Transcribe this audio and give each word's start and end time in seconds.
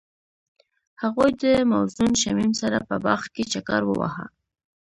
هغوی 1.01 1.31
د 1.43 1.43
موزون 1.71 2.11
شمیم 2.21 2.51
سره 2.61 2.77
په 2.87 2.95
باغ 3.03 3.21
کې 3.33 3.43
چکر 3.51 3.81
وواهه. 3.85 4.25